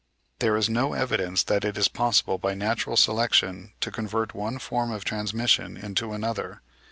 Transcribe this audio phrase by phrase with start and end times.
[0.39, 4.89] There is no evidence that it is possible by natural selection to convert one form
[4.89, 6.63] of transmission into another.